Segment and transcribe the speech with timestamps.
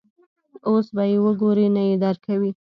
[0.69, 2.51] اوس به یې وګورې، نه یې درکوي.